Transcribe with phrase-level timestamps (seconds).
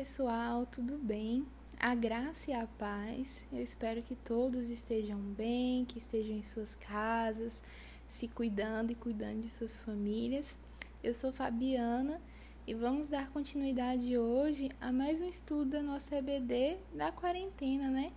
[0.00, 1.46] pessoal, tudo bem?
[1.78, 3.44] A graça e a paz.
[3.52, 7.62] Eu espero que todos estejam bem, que estejam em suas casas,
[8.08, 10.58] se cuidando e cuidando de suas famílias.
[11.04, 12.18] Eu sou Fabiana
[12.66, 18.10] e vamos dar continuidade hoje a mais um estudo da nossa EBD da quarentena, né?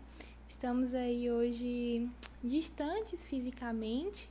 [0.47, 2.09] Estamos aí hoje
[2.41, 4.29] distantes fisicamente,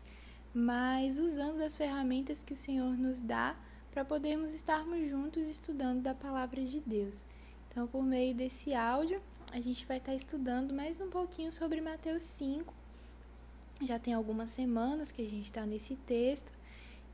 [0.54, 3.54] mas usando as ferramentas que o Senhor nos dá
[3.90, 7.22] para podermos estarmos juntos estudando da palavra de Deus.
[7.72, 9.18] Então, por meio desse áudio,
[9.50, 12.70] a gente vai estar estudando mais um pouquinho sobre Mateus 5.
[13.80, 16.52] Já tem algumas semanas que a gente está nesse texto.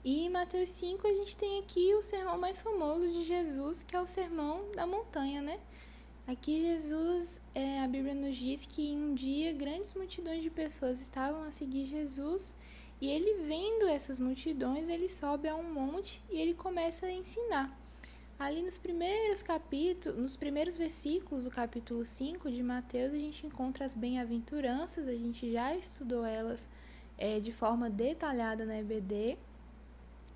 [0.04, 3.94] E em Mateus 5 a gente tem aqui o sermão mais famoso de Jesus, que
[3.94, 5.60] é o sermão da montanha, né?
[6.26, 11.44] Aqui Jesus, é, a Bíblia nos diz que um dia grandes multidões de pessoas estavam
[11.44, 12.56] a seguir Jesus
[13.00, 17.87] e ele vendo essas multidões, ele sobe a um monte e ele começa a ensinar.
[18.38, 23.84] Ali nos primeiros capítulos, nos primeiros versículos do capítulo 5 de Mateus, a gente encontra
[23.84, 26.68] as bem-aventuranças, a gente já estudou elas
[27.18, 29.36] é, de forma detalhada na EBD.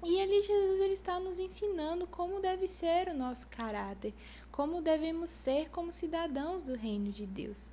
[0.05, 4.12] E ali Jesus ele está nos ensinando como deve ser o nosso caráter,
[4.50, 7.70] como devemos ser como cidadãos do reino de Deus.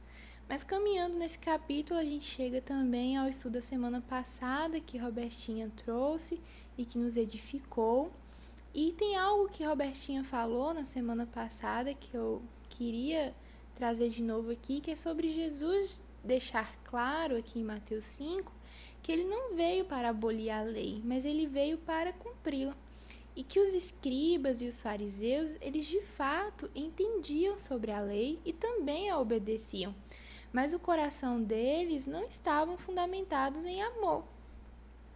[0.47, 5.71] Mas caminhando nesse capítulo, a gente chega também ao estudo da semana passada que Robertinha
[5.75, 6.39] trouxe
[6.77, 8.11] e que nos edificou.
[8.73, 13.35] E tem algo que Robertinha falou na semana passada que eu queria
[13.75, 18.51] trazer de novo aqui, que é sobre Jesus deixar claro aqui em Mateus 5
[19.01, 22.75] que ele não veio para abolir a lei, mas ele veio para cumpri-la.
[23.35, 28.51] E que os escribas e os fariseus, eles de fato entendiam sobre a lei e
[28.51, 29.95] também a obedeciam
[30.51, 34.23] mas o coração deles não estavam fundamentados em amor.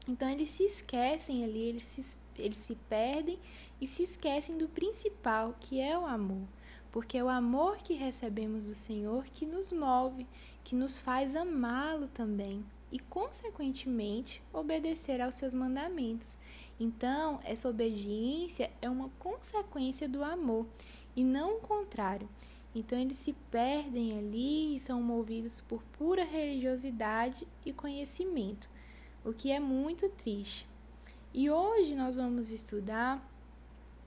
[0.07, 3.39] Então eles se esquecem ali, eles se, eles se perdem
[3.79, 6.47] e se esquecem do principal, que é o amor.
[6.91, 10.27] Porque é o amor que recebemos do Senhor que nos move,
[10.63, 16.37] que nos faz amá-lo também e, consequentemente, obedecer aos seus mandamentos.
[16.79, 20.67] Então, essa obediência é uma consequência do amor
[21.15, 22.29] e não o contrário.
[22.75, 28.67] Então eles se perdem ali e são movidos por pura religiosidade e conhecimento,
[29.23, 30.67] o que é muito triste.
[31.33, 33.29] E hoje nós vamos estudar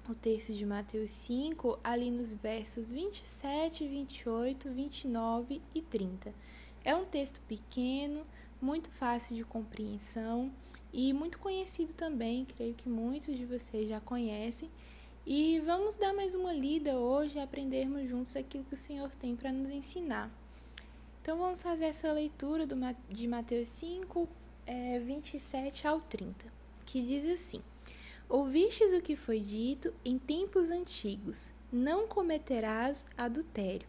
[0.09, 6.33] o texto de Mateus 5, ali nos versos 27, 28, 29 e 30.
[6.85, 8.25] É um texto pequeno,
[8.61, 10.53] muito fácil de compreensão
[10.93, 14.71] e muito conhecido também, creio que muitos de vocês já conhecem.
[15.27, 19.35] E vamos dar mais uma lida hoje e aprendermos juntos aquilo que o Senhor tem
[19.35, 20.31] para nos ensinar.
[21.21, 22.65] Então vamos fazer essa leitura
[23.11, 24.29] de Mateus 5,
[24.67, 26.47] é, 27 ao 30,
[26.85, 27.63] que diz assim:
[28.29, 33.89] Ouvistes o que foi dito em tempos antigos: Não cometerás adultério.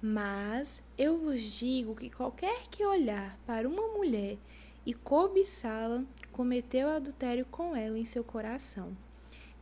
[0.00, 4.36] Mas eu vos digo que qualquer que olhar para uma mulher
[4.84, 8.96] e cobiçá-la, cometeu adultério com ela em seu coração.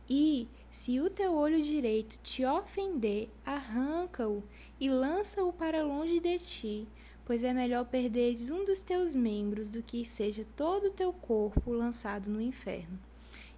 [0.09, 4.43] E se o teu olho direito te ofender, arranca-o
[4.79, 6.87] e lança-o para longe de ti,
[7.25, 11.71] pois é melhor perderes um dos teus membros do que seja todo o teu corpo
[11.71, 12.99] lançado no inferno.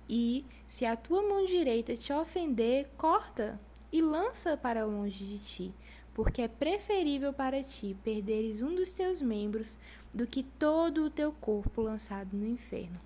[0.07, 3.59] E se a tua mão direita te ofender, corta
[3.91, 5.73] e lança para longe de ti,
[6.13, 9.77] porque é preferível para ti perderes um dos teus membros
[10.13, 12.99] do que todo o teu corpo lançado no inferno.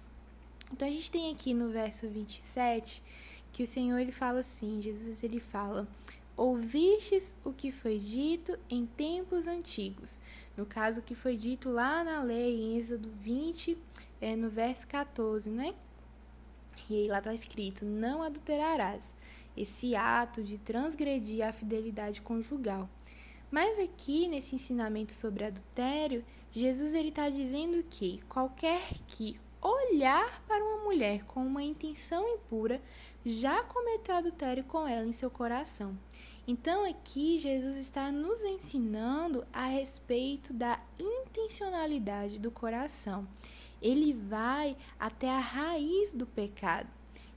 [0.72, 3.02] Então a gente tem aqui no verso 27
[3.54, 5.88] que o Senhor ele fala assim, Jesus ele fala:
[6.38, 10.20] Ouvistes o que foi dito em tempos antigos.
[10.56, 13.76] No caso, o que foi dito lá na lei, em Êxodo 20,
[14.22, 15.74] é, no verso 14, né?
[16.88, 19.16] E aí lá está escrito: Não adulterarás.
[19.56, 22.88] Esse ato de transgredir a fidelidade conjugal.
[23.50, 30.84] Mas aqui, nesse ensinamento sobre adultério, Jesus está dizendo que qualquer que olhar para uma
[30.84, 32.80] mulher com uma intenção impura
[33.28, 35.98] já cometeu adultério com ela em seu coração.
[36.48, 43.28] Então aqui Jesus está nos ensinando a respeito da intencionalidade do coração.
[43.82, 46.88] Ele vai até a raiz do pecado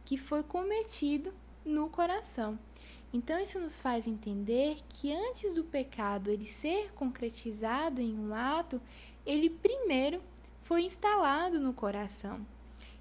[0.04, 1.32] que foi cometido
[1.64, 2.58] no coração.
[3.12, 8.81] Então isso nos faz entender que antes do pecado ele ser concretizado em um ato,
[9.26, 10.22] ele primeiro
[10.62, 12.46] foi instalado no coração.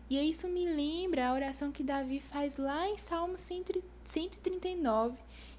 [0.09, 5.17] E isso me lembra a oração que Davi faz lá em Salmo 139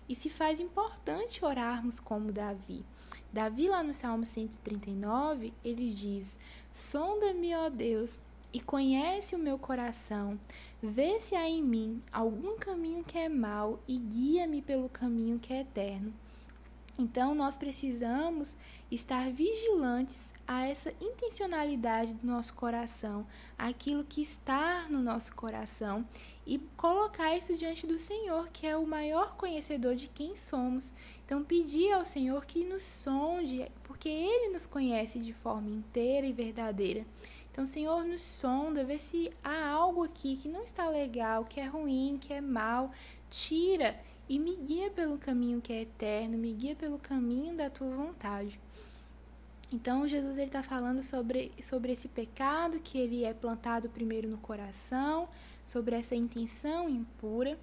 [0.09, 2.85] e se faz importante orarmos como Davi.
[3.33, 6.37] Davi, lá no Salmo 139, ele diz:
[6.73, 8.21] Sonda-me, ó Deus,
[8.53, 10.37] e conhece o meu coração.
[10.83, 15.53] Vê se há em mim algum caminho que é mau e guia-me pelo caminho que
[15.53, 16.13] é eterno.
[16.99, 18.57] Então, nós precisamos
[18.91, 23.25] estar vigilantes a essa intencionalidade do nosso coração,
[23.57, 26.05] aquilo que está no nosso coração
[26.45, 30.93] e colocar isso diante do Senhor, que é o maior conhecedor de quem somos.
[31.25, 36.33] Então, pedir ao Senhor que nos sonde, porque Ele nos conhece de forma inteira e
[36.33, 37.07] verdadeira.
[37.53, 41.67] Então, Senhor, nos sonda, vê se há algo aqui que não está legal, que é
[41.67, 42.91] ruim, que é mal.
[43.31, 43.97] Tira
[44.29, 48.59] e me guia pelo caminho que é eterno, me guia pelo caminho da tua vontade.
[49.73, 54.39] Então, Jesus ele está falando sobre, sobre esse pecado que ele é plantado primeiro no
[54.39, 55.29] coração,
[55.65, 57.59] sobre essa intenção impura.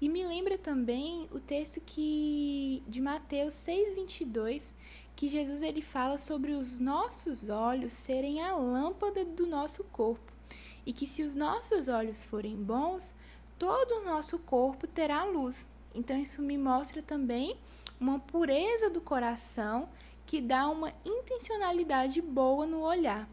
[0.00, 4.74] E me lembra também o texto que de Mateus 6:22,
[5.14, 10.32] que Jesus ele fala sobre os nossos olhos serem a lâmpada do nosso corpo,
[10.84, 13.14] e que se os nossos olhos forem bons,
[13.56, 15.68] todo o nosso corpo terá luz.
[15.94, 17.56] Então isso me mostra também
[18.00, 19.88] uma pureza do coração
[20.32, 23.28] que dá uma intencionalidade boa no olhar.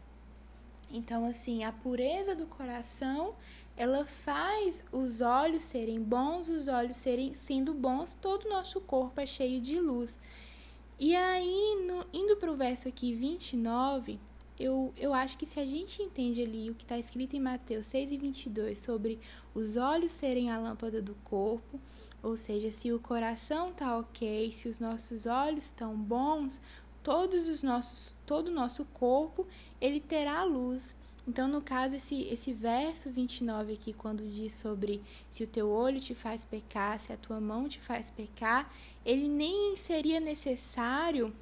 [0.92, 3.34] Então assim, a pureza do coração
[3.74, 9.18] ela faz os olhos serem bons, os olhos serem sendo bons, todo o nosso corpo
[9.18, 10.18] é cheio de luz.
[10.98, 14.20] E aí, no, indo para o verso aqui 29,
[14.58, 17.86] eu, eu acho que se a gente entende ali o que está escrito em Mateus
[17.86, 19.18] 6 e 22 sobre
[19.54, 21.80] os olhos serem a lâmpada do corpo,
[22.22, 26.60] ou seja, se o coração está ok, se os nossos olhos estão bons,
[27.02, 29.46] todos os nossos, todo o nosso corpo
[29.80, 30.94] ele terá luz.
[31.26, 36.00] Então, no caso, esse, esse verso 29 aqui, quando diz sobre se o teu olho
[36.00, 38.72] te faz pecar, se a tua mão te faz pecar,
[39.04, 41.32] ele nem seria necessário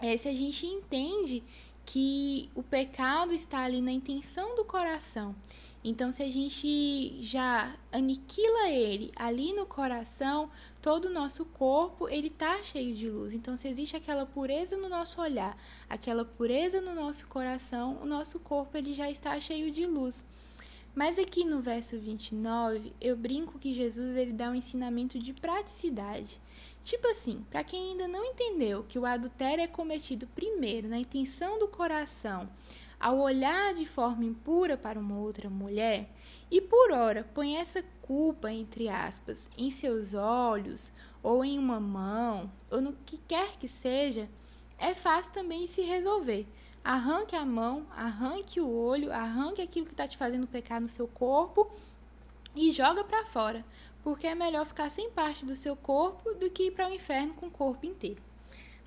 [0.00, 1.42] é, se a gente entende
[1.84, 5.34] que o pecado está ali na intenção do coração.
[5.82, 10.50] Então, se a gente já aniquila ele ali no coração,
[10.82, 13.32] todo o nosso corpo ele tá cheio de luz.
[13.32, 15.56] Então, se existe aquela pureza no nosso olhar,
[15.88, 20.26] aquela pureza no nosso coração, o nosso corpo ele já está cheio de luz.
[20.94, 26.38] Mas aqui no verso 29, eu brinco que Jesus ele dá um ensinamento de praticidade.
[26.82, 31.58] Tipo assim, para quem ainda não entendeu que o adultério é cometido primeiro na intenção
[31.58, 32.48] do coração,
[33.00, 36.10] ao olhar de forma impura para uma outra mulher,
[36.50, 40.92] e por ora põe essa culpa, entre aspas, em seus olhos,
[41.22, 44.28] ou em uma mão, ou no que quer que seja,
[44.76, 46.46] é fácil também se resolver.
[46.82, 51.06] Arranque a mão, arranque o olho, arranque aquilo que está te fazendo pecar no seu
[51.06, 51.70] corpo
[52.54, 53.64] e joga para fora,
[54.02, 57.34] porque é melhor ficar sem parte do seu corpo do que ir para o inferno
[57.34, 58.29] com o corpo inteiro.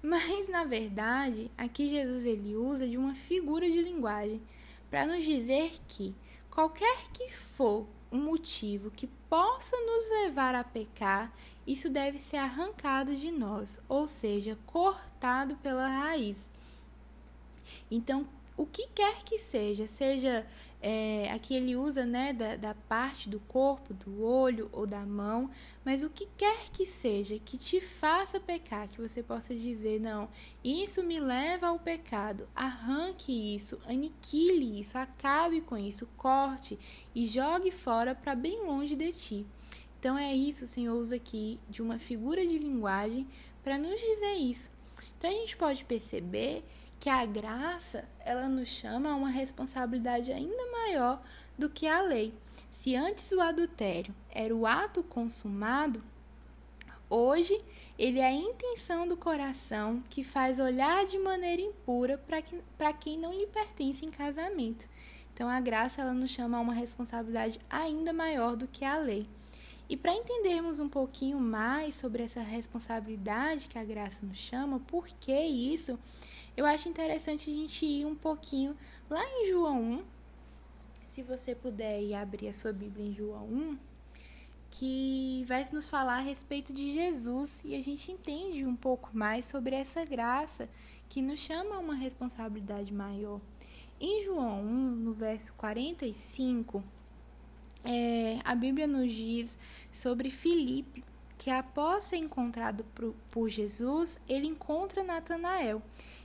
[0.04, 4.42] Mas na verdade, aqui Jesus ele usa de uma figura de linguagem
[4.90, 6.14] para nos dizer que
[6.52, 11.34] qualquer que for o motivo que possa nos levar a pecar,
[11.66, 16.52] isso deve ser arrancado de nós, ou seja, cortado pela raiz.
[17.90, 20.46] Então, o que quer que seja, seja
[20.86, 25.50] é, aqui ele usa né, da, da parte do corpo, do olho ou da mão,
[25.86, 30.28] mas o que quer que seja que te faça pecar, que você possa dizer, não,
[30.62, 36.78] isso me leva ao pecado, arranque isso, aniquile isso, acabe com isso, corte
[37.16, 39.46] e jogue fora para bem longe de ti.
[39.98, 43.26] Então é isso, o Senhor usa aqui de uma figura de linguagem
[43.64, 44.70] para nos dizer isso.
[45.18, 46.62] Então a gente pode perceber
[47.04, 51.22] que a graça, ela nos chama a uma responsabilidade ainda maior
[51.58, 52.34] do que a lei.
[52.72, 56.02] Se antes o adultério era o ato consumado,
[57.10, 57.62] hoje
[58.00, 62.18] ele é a intenção do coração que faz olhar de maneira impura
[62.78, 64.88] para quem não lhe pertence em casamento.
[65.34, 69.28] Então a graça ela nos chama a uma responsabilidade ainda maior do que a lei.
[69.90, 75.08] E para entendermos um pouquinho mais sobre essa responsabilidade que a graça nos chama, por
[75.08, 76.00] que isso?
[76.56, 78.78] eu acho interessante a gente ir um pouquinho
[79.10, 80.04] lá em João 1.
[81.08, 83.78] Se você puder ir abrir a sua Bíblia em João 1,
[84.70, 89.46] que vai nos falar a respeito de Jesus e a gente entende um pouco mais
[89.46, 90.70] sobre essa graça
[91.10, 93.40] que nos chama a uma responsabilidade maior.
[94.00, 96.84] Em João 1, no verso 45,
[97.84, 99.58] é, a Bíblia nos diz
[99.92, 101.04] sobre Filipe,
[101.38, 105.82] que após ser encontrado por, por Jesus, ele encontra Natanael.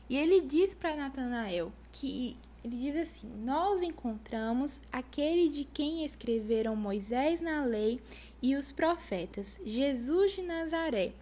[0.09, 6.77] E ele diz para Natanael que ele diz assim: Nós encontramos aquele de quem escreveram
[6.77, 8.01] Moisés na lei
[8.41, 11.13] e os profetas, Jesus de Nazaré,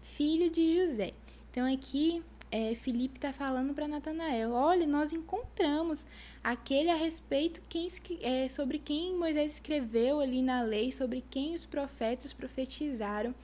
[0.00, 1.12] filho de José.
[1.50, 6.06] Então aqui é, Felipe está falando para Natanael: olha, nós encontramos
[6.42, 7.88] aquele a respeito quem,
[8.20, 13.34] é, sobre quem Moisés escreveu ali na lei, sobre quem os profetas profetizaram.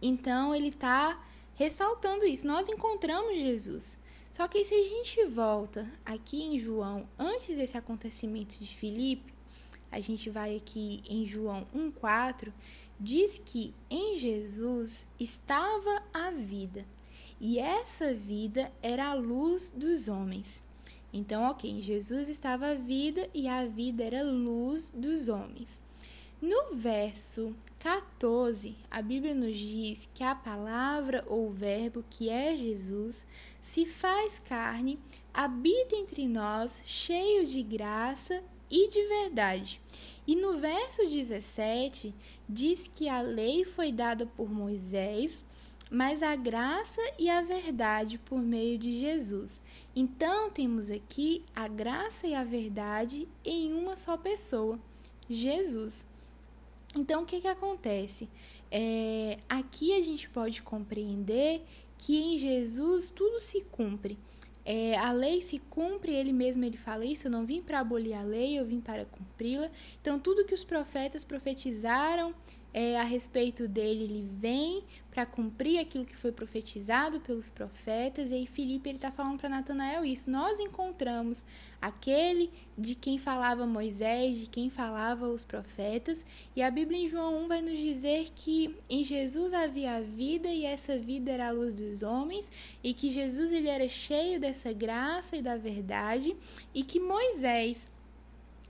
[0.00, 1.20] Então ele está
[1.54, 2.46] ressaltando isso.
[2.46, 3.98] Nós encontramos Jesus.
[4.30, 9.32] Só que se a gente volta aqui em João, antes desse acontecimento de Filipe,
[9.90, 12.52] a gente vai aqui em João 1,4,
[13.00, 16.84] diz que em Jesus estava a vida,
[17.40, 20.64] e essa vida era a luz dos homens.
[21.12, 25.82] Então, ok, Jesus estava a vida e a vida era a luz dos homens.
[26.40, 33.24] No verso 14, a Bíblia nos diz que a palavra ou verbo, que é Jesus,
[33.62, 34.98] se faz carne,
[35.32, 39.80] habita entre nós, cheio de graça e de verdade.
[40.26, 42.14] E no verso 17,
[42.48, 45.44] diz que a lei foi dada por Moisés,
[45.90, 49.62] mas a graça e a verdade por meio de Jesus.
[49.94, 54.78] Então, temos aqui a graça e a verdade em uma só pessoa,
[55.28, 56.06] Jesus.
[56.96, 58.28] Então, o que, que acontece?
[58.70, 61.62] É, aqui a gente pode compreender
[61.98, 64.18] que em Jesus tudo se cumpre.
[64.64, 68.14] É, a lei se cumpre, ele mesmo ele fala isso, eu não vim para abolir
[68.14, 69.70] a lei, eu vim para cumpri-la.
[70.00, 72.34] Então, tudo que os profetas profetizaram
[72.72, 78.30] é, a respeito dele, ele vem para cumprir aquilo que foi profetizado pelos profetas.
[78.30, 80.30] E aí Filipe ele está falando para Natanael isso.
[80.30, 81.42] Nós encontramos
[81.80, 86.24] aquele de quem falava Moisés, de quem falava os profetas.
[86.54, 90.48] E a Bíblia em João 1 vai nos dizer que em Jesus havia a vida
[90.48, 92.52] e essa vida era a luz dos homens
[92.84, 96.36] e que Jesus ele era cheio dessa graça e da verdade
[96.74, 97.90] e que Moisés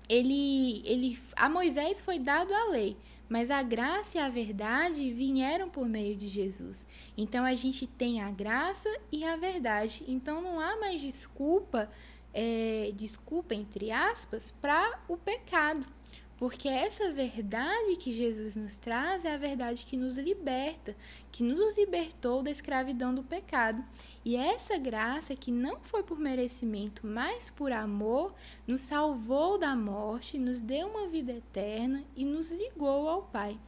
[0.09, 2.97] ele, ele a Moisés foi dado a lei,
[3.29, 6.87] mas a graça e a verdade vieram por meio de Jesus.
[7.17, 10.05] Então a gente tem a graça e a verdade.
[10.07, 11.91] Então não há mais desculpa,
[12.33, 15.96] é, desculpa entre aspas, para o pecado.
[16.37, 20.95] Porque essa verdade que Jesus nos traz é a verdade que nos liberta,
[21.33, 23.83] que nos libertou da escravidão do pecado.
[24.23, 28.35] E essa graça, que não foi por merecimento, mas por amor,
[28.67, 33.59] nos salvou da morte, nos deu uma vida eterna e nos ligou ao Pai.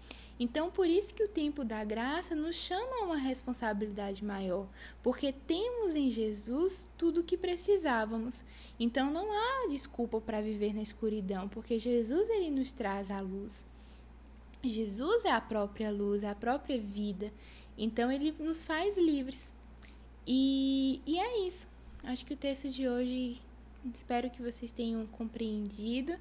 [0.41, 4.69] Então, por isso que o tempo da graça nos chama a uma responsabilidade maior,
[5.03, 8.45] porque temos em Jesus tudo o que precisávamos.
[8.79, 13.67] Então, não há desculpa para viver na escuridão, porque Jesus ele nos traz a luz.
[14.63, 17.33] Jesus é a própria luz, é a própria vida.
[17.77, 19.53] Então, ele nos faz livres.
[20.27, 21.69] E, e é isso.
[22.05, 23.41] Acho que o texto de hoje,
[23.93, 26.17] espero que vocês tenham compreendido.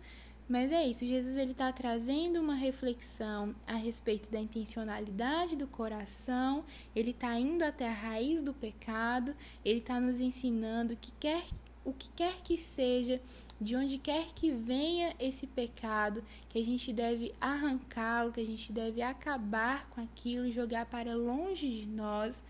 [0.48, 6.64] Mas é isso, Jesus ele está trazendo uma reflexão a respeito da intencionalidade do coração,
[6.96, 9.36] ele está indo até a raiz do pecado,
[9.66, 11.44] ele está nos ensinando que quer,
[11.84, 13.20] o que quer que seja,
[13.60, 18.72] de onde quer que venha esse pecado, que a gente deve arrancá-lo, que a gente
[18.72, 22.42] deve acabar com aquilo e jogar para longe de nós.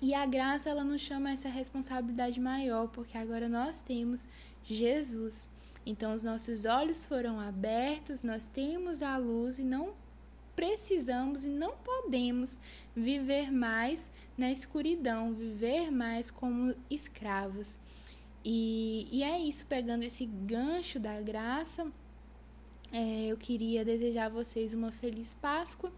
[0.00, 4.28] E a graça ela nos chama a essa responsabilidade maior, porque agora nós temos
[4.62, 5.48] Jesus.
[5.84, 9.94] Então, os nossos olhos foram abertos, nós temos a luz e não
[10.54, 12.58] precisamos e não podemos
[12.94, 17.78] viver mais na escuridão, viver mais como escravos.
[18.44, 21.90] E, e é isso, pegando esse gancho da graça,
[22.92, 25.92] é, eu queria desejar a vocês uma feliz Páscoa,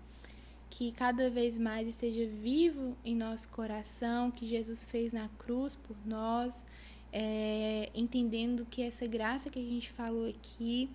[0.71, 5.97] que cada vez mais esteja vivo em nosso coração, que Jesus fez na cruz por
[6.07, 6.65] nós
[7.17, 10.91] é, entendendo que essa graça que a gente falou aqui,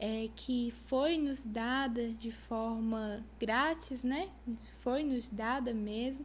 [0.00, 4.30] é, que foi nos dada de forma grátis, né?
[4.80, 6.24] Foi nos dada mesmo,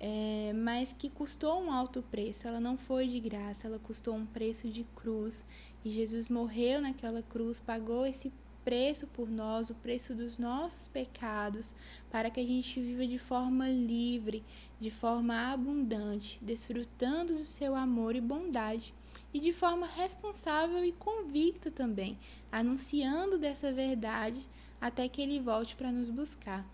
[0.00, 2.48] é, mas que custou um alto preço.
[2.48, 5.44] Ela não foi de graça, ela custou um preço de cruz.
[5.84, 8.32] E Jesus morreu naquela cruz, pagou esse
[8.64, 11.74] preço por nós, o preço dos nossos pecados,
[12.10, 14.44] para que a gente viva de forma livre,
[14.78, 18.94] de forma abundante, desfrutando do seu amor e bondade,
[19.32, 22.18] e de forma responsável e convicta também,
[22.50, 24.48] anunciando dessa verdade
[24.80, 26.66] até que ele volte para nos buscar.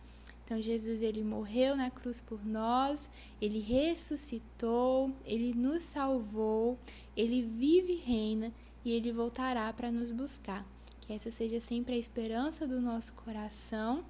[0.44, 6.78] Então Jesus ele morreu na cruz por nós, ele ressuscitou, ele nos salvou,
[7.14, 8.52] ele vive e reina
[8.82, 10.64] e ele voltará para nos buscar.
[11.08, 14.04] Que essa seja sempre a esperança do nosso coração.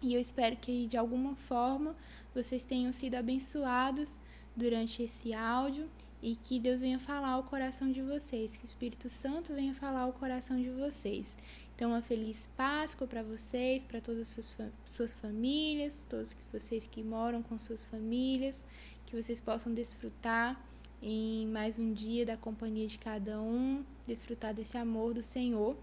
[0.00, 1.96] E eu espero que de alguma forma
[2.32, 4.20] vocês tenham sido abençoados
[4.54, 5.90] durante esse áudio
[6.22, 10.02] e que Deus venha falar ao coração de vocês, que o Espírito Santo venha falar
[10.02, 11.36] ao coração de vocês.
[11.74, 17.02] Então, uma feliz Páscoa para vocês, para todas as suas, suas famílias, todos vocês que
[17.02, 18.64] moram com suas famílias,
[19.06, 20.64] que vocês possam desfrutar
[21.02, 25.76] em mais um dia da companhia de cada um, desfrutar desse amor do Senhor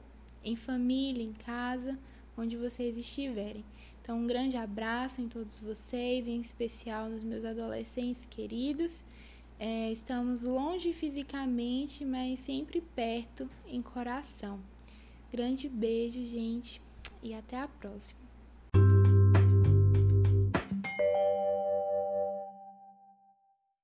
[0.43, 1.98] em família, em casa,
[2.38, 3.63] onde vocês estiverem.
[4.01, 9.03] Então, um grande abraço em todos vocês, em especial nos meus adolescentes queridos.
[9.60, 14.60] É, estamos longe fisicamente, mas sempre perto em coração.
[15.31, 16.81] Grande beijo, gente,
[17.22, 18.18] e até a próxima.